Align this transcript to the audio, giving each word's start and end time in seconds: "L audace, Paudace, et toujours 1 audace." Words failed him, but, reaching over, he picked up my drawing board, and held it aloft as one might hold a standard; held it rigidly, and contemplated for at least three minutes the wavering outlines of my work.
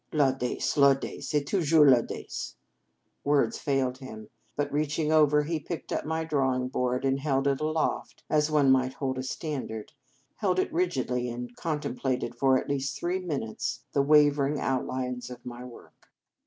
"L 0.11 0.17
audace, 0.21 0.73
Paudace, 0.73 1.35
et 1.35 1.45
toujours 1.45 1.85
1 1.91 1.95
audace." 1.99 2.55
Words 3.23 3.59
failed 3.59 3.99
him, 3.99 4.31
but, 4.55 4.71
reaching 4.73 5.11
over, 5.11 5.43
he 5.43 5.59
picked 5.59 5.93
up 5.93 6.05
my 6.05 6.23
drawing 6.23 6.69
board, 6.69 7.05
and 7.05 7.19
held 7.19 7.45
it 7.45 7.61
aloft 7.61 8.23
as 8.27 8.49
one 8.49 8.71
might 8.71 8.93
hold 8.95 9.19
a 9.19 9.21
standard; 9.21 9.91
held 10.37 10.57
it 10.57 10.73
rigidly, 10.73 11.29
and 11.29 11.55
contemplated 11.55 12.33
for 12.33 12.57
at 12.57 12.67
least 12.67 12.97
three 12.99 13.19
minutes 13.19 13.83
the 13.93 14.01
wavering 14.01 14.59
outlines 14.59 15.29
of 15.29 15.45
my 15.45 15.63
work. 15.63 16.07